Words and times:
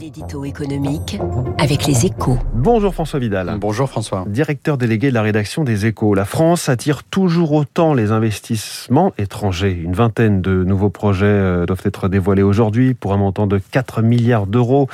L'édito 0.00 0.44
économique 0.44 1.20
avec 1.58 1.86
les 1.86 2.06
échos. 2.06 2.36
Bonjour 2.52 2.92
François 2.92 3.20
Vidal. 3.20 3.56
Bonjour 3.60 3.88
François. 3.88 4.24
Directeur 4.26 4.76
délégué 4.76 5.10
de 5.10 5.14
la 5.14 5.22
rédaction 5.22 5.62
des 5.62 5.86
échos. 5.86 6.14
La 6.14 6.24
France 6.24 6.68
attire 6.68 7.04
toujours 7.04 7.52
autant 7.52 7.94
les 7.94 8.10
investissements 8.10 9.12
étrangers. 9.18 9.72
Une 9.72 9.92
vingtaine 9.92 10.40
de 10.40 10.64
nouveaux 10.64 10.90
projets 10.90 11.26
euh, 11.26 11.64
doivent 11.66 11.82
être 11.84 12.08
dévoilés 12.08 12.42
aujourd'hui 12.42 12.94
pour 12.94 13.12
un 13.12 13.18
montant 13.18 13.46
de 13.46 13.58
4 13.58 14.02
milliards 14.02 14.48
d'euros 14.48 14.88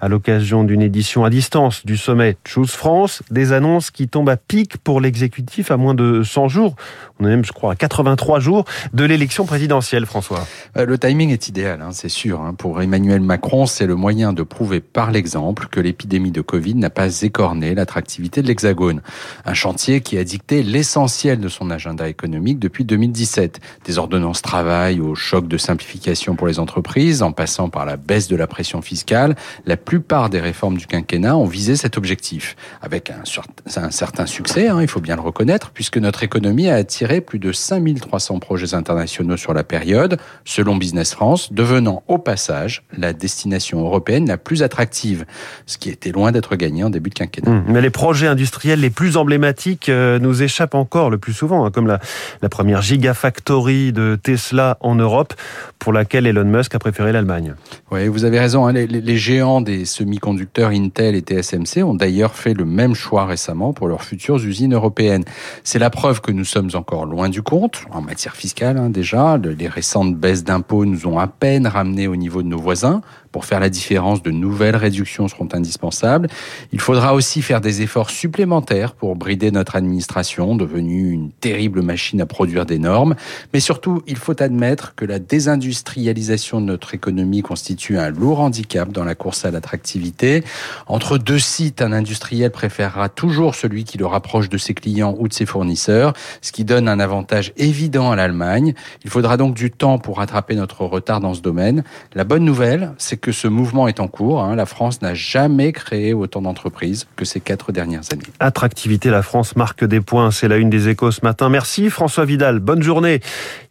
à 0.00 0.08
l'occasion 0.08 0.62
d'une 0.62 0.82
édition 0.82 1.24
à 1.24 1.30
distance 1.30 1.84
du 1.84 1.96
sommet 1.96 2.36
Choose 2.44 2.70
France. 2.70 3.22
Des 3.30 3.52
annonces 3.52 3.90
qui 3.90 4.06
tombent 4.06 4.30
à 4.30 4.36
pic 4.36 4.76
pour 4.78 5.00
l'exécutif 5.00 5.72
à 5.72 5.76
moins 5.76 5.94
de 5.94 6.22
100 6.22 6.48
jours. 6.48 6.76
On 7.18 7.26
est 7.26 7.30
même, 7.30 7.44
je 7.44 7.52
crois, 7.52 7.72
à 7.72 7.76
83 7.76 8.38
jours 8.38 8.64
de 8.92 9.04
l'élection 9.04 9.46
présidentielle, 9.46 10.06
François. 10.06 10.46
Euh, 10.76 10.86
le 10.86 10.96
timing 10.96 11.30
est 11.30 11.48
idéal, 11.48 11.82
hein, 11.82 11.90
c'est 11.90 12.08
sûr. 12.08 12.40
Hein. 12.40 12.54
Pour 12.54 12.80
Emmanuel 12.80 13.20
Macron, 13.20 13.66
c'est 13.66 13.86
le 13.86 13.96
moyen 13.96 14.32
de 14.32 14.43
prouver 14.44 14.80
par 14.80 15.10
l'exemple 15.10 15.68
que 15.70 15.80
l'épidémie 15.80 16.30
de 16.30 16.40
Covid 16.40 16.74
n'a 16.74 16.90
pas 16.90 17.22
écorné 17.22 17.74
l'attractivité 17.74 18.42
de 18.42 18.46
l'Hexagone. 18.46 19.02
Un 19.44 19.54
chantier 19.54 20.00
qui 20.00 20.18
a 20.18 20.24
dicté 20.24 20.62
l'essentiel 20.62 21.40
de 21.40 21.48
son 21.48 21.70
agenda 21.70 22.08
économique 22.08 22.58
depuis 22.58 22.84
2017. 22.84 23.60
Des 23.84 23.98
ordonnances 23.98 24.42
travail 24.42 25.00
au 25.00 25.14
choc 25.14 25.48
de 25.48 25.56
simplification 25.56 26.36
pour 26.36 26.46
les 26.46 26.58
entreprises, 26.58 27.22
en 27.22 27.32
passant 27.32 27.68
par 27.68 27.86
la 27.86 27.96
baisse 27.96 28.28
de 28.28 28.36
la 28.36 28.46
pression 28.46 28.82
fiscale, 28.82 29.34
la 29.66 29.76
plupart 29.76 30.30
des 30.30 30.40
réformes 30.40 30.76
du 30.76 30.86
quinquennat 30.86 31.36
ont 31.36 31.46
visé 31.46 31.76
cet 31.76 31.96
objectif. 31.96 32.56
Avec 32.82 33.10
un, 33.10 33.90
certain 33.90 34.26
succès, 34.26 34.68
hein, 34.68 34.80
il 34.82 34.88
faut 34.88 35.00
bien 35.00 35.16
le 35.16 35.22
reconnaître, 35.22 35.70
puisque 35.70 35.98
notre 35.98 36.22
économie 36.22 36.68
a 36.68 36.74
attiré 36.74 37.20
plus 37.20 37.38
de 37.38 37.52
5300 37.52 38.38
projets 38.38 38.74
internationaux 38.74 39.36
sur 39.36 39.54
la 39.54 39.64
période, 39.64 40.18
selon 40.44 40.76
Business 40.76 41.14
France, 41.14 41.52
devenant 41.52 42.02
au 42.08 42.18
passage 42.18 42.84
la 42.96 43.12
destination 43.12 43.80
européenne 43.80 44.26
la 44.28 44.33
plus 44.36 44.62
attractive, 44.62 45.24
ce 45.66 45.78
qui 45.78 45.90
était 45.90 46.12
loin 46.12 46.32
d'être 46.32 46.56
gagné 46.56 46.84
en 46.84 46.90
début 46.90 47.10
de 47.10 47.14
quinquennat. 47.14 47.50
Hum, 47.50 47.64
mais 47.68 47.80
les 47.80 47.90
projets 47.90 48.26
industriels 48.26 48.80
les 48.80 48.90
plus 48.90 49.16
emblématiques 49.16 49.88
euh, 49.88 50.18
nous 50.18 50.42
échappent 50.42 50.74
encore 50.74 51.10
le 51.10 51.18
plus 51.18 51.32
souvent, 51.32 51.64
hein, 51.64 51.70
comme 51.70 51.86
la, 51.86 52.00
la 52.42 52.48
première 52.48 52.82
Gigafactory 52.82 53.92
de 53.92 54.18
Tesla 54.22 54.78
en 54.80 54.94
Europe, 54.94 55.34
pour 55.78 55.92
laquelle 55.92 56.26
Elon 56.26 56.44
Musk 56.44 56.74
a 56.74 56.78
préféré 56.78 57.12
l'Allemagne. 57.12 57.54
Oui, 57.90 58.08
vous 58.08 58.24
avez 58.24 58.38
raison. 58.38 58.66
Hein, 58.66 58.72
les, 58.72 58.86
les, 58.86 59.16
géants 59.16 59.60
des 59.60 59.84
semi-conducteurs 59.84 60.70
Intel 60.70 61.14
et 61.14 61.20
TSMC 61.20 61.82
ont 61.82 61.94
d'ailleurs 61.94 62.34
fait 62.34 62.54
le 62.54 62.64
même 62.64 62.94
choix 62.94 63.26
récemment 63.26 63.72
pour 63.72 63.88
leurs 63.88 64.02
futures 64.02 64.36
usines 64.36 64.74
européennes. 64.74 65.24
C'est 65.62 65.78
la 65.78 65.90
preuve 65.90 66.20
que 66.20 66.32
nous 66.32 66.44
sommes 66.44 66.70
encore 66.74 67.06
loin 67.06 67.28
du 67.28 67.42
compte, 67.42 67.84
en 67.90 68.00
matière 68.00 68.34
fiscale 68.34 68.78
hein, 68.78 68.90
déjà. 68.90 69.38
Les 69.38 69.68
récentes 69.68 70.16
baisses 70.16 70.44
d'impôts 70.44 70.84
nous 70.84 71.06
ont 71.06 71.18
à 71.18 71.26
peine 71.26 71.66
ramenés 71.66 72.08
au 72.08 72.16
niveau 72.16 72.42
de 72.42 72.48
nos 72.48 72.58
voisins. 72.58 73.02
Pour 73.32 73.44
faire 73.44 73.60
la 73.60 73.68
différence, 73.68 74.22
de 74.24 74.30
nouvelles 74.30 74.76
réductions 74.76 75.28
seront 75.28 75.48
indispensables. 75.52 76.28
Il 76.72 76.80
faudra 76.80 77.14
aussi 77.14 77.42
faire 77.42 77.60
des 77.60 77.82
efforts 77.82 78.10
supplémentaires 78.10 78.94
pour 78.94 79.14
brider 79.14 79.50
notre 79.50 79.76
administration, 79.76 80.56
devenue 80.56 81.10
une 81.10 81.30
terrible 81.30 81.82
machine 81.82 82.20
à 82.20 82.26
produire 82.26 82.66
des 82.66 82.78
normes. 82.78 83.14
Mais 83.52 83.60
surtout, 83.60 84.02
il 84.06 84.16
faut 84.16 84.42
admettre 84.42 84.94
que 84.94 85.04
la 85.04 85.18
désindustrialisation 85.18 86.60
de 86.60 86.66
notre 86.66 86.94
économie 86.94 87.42
constitue 87.42 87.98
un 87.98 88.10
lourd 88.10 88.40
handicap 88.40 88.90
dans 88.90 89.04
la 89.04 89.14
course 89.14 89.44
à 89.44 89.50
l'attractivité. 89.50 90.42
Entre 90.86 91.18
deux 91.18 91.38
sites, 91.38 91.82
un 91.82 91.92
industriel 91.92 92.50
préférera 92.50 93.08
toujours 93.08 93.54
celui 93.54 93.84
qui 93.84 93.98
le 93.98 94.06
rapproche 94.06 94.48
de 94.48 94.58
ses 94.58 94.74
clients 94.74 95.14
ou 95.18 95.28
de 95.28 95.34
ses 95.34 95.46
fournisseurs, 95.46 96.14
ce 96.40 96.52
qui 96.52 96.64
donne 96.64 96.88
un 96.88 96.98
avantage 96.98 97.52
évident 97.56 98.10
à 98.10 98.16
l'Allemagne. 98.16 98.74
Il 99.04 99.10
faudra 99.10 99.36
donc 99.36 99.54
du 99.54 99.70
temps 99.70 99.98
pour 99.98 100.18
rattraper 100.18 100.54
notre 100.54 100.84
retard 100.84 101.20
dans 101.20 101.34
ce 101.34 101.42
domaine. 101.42 101.84
La 102.14 102.24
bonne 102.24 102.44
nouvelle, 102.44 102.92
c'est 102.98 103.16
que 103.16 103.32
ce 103.32 103.48
mouvement 103.48 103.88
est 103.88 104.00
en 104.04 104.08
cours. 104.08 104.42
Hein. 104.42 104.54
La 104.54 104.66
France 104.66 105.02
n'a 105.02 105.14
jamais 105.14 105.72
créé 105.72 106.12
autant 106.14 106.42
d'entreprises 106.42 107.06
que 107.16 107.24
ces 107.24 107.40
quatre 107.40 107.72
dernières 107.72 108.12
années. 108.12 108.22
Attractivité, 108.38 109.10
la 109.10 109.22
France 109.22 109.56
marque 109.56 109.84
des 109.84 110.00
points. 110.00 110.30
C'est 110.30 110.48
la 110.48 110.58
une 110.58 110.70
des 110.70 110.88
échos 110.88 111.10
ce 111.10 111.20
matin. 111.24 111.48
Merci 111.48 111.90
François 111.90 112.24
Vidal. 112.24 112.60
Bonne 112.60 112.82
journée. 112.82 113.20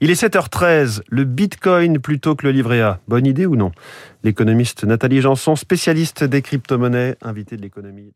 Il 0.02 0.10
est 0.10 0.22
7h13. 0.22 1.02
Le 1.08 1.24
bitcoin 1.24 2.00
plutôt 2.00 2.36
que 2.36 2.46
le 2.46 2.52
livret 2.52 2.82
A. 2.82 3.00
Bonne 3.08 3.26
idée 3.26 3.46
ou 3.46 3.56
non? 3.56 3.72
L'économiste 4.24 4.84
Nathalie 4.84 5.22
Janson, 5.22 5.56
spécialiste 5.56 6.24
des 6.24 6.42
crypto-monnaies, 6.42 7.16
invitée 7.22 7.58
de 7.58 7.62
l'économie 7.62 8.12